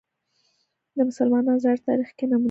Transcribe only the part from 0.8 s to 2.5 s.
د مسلمانانو زاړه تاریخ کې نمونه ده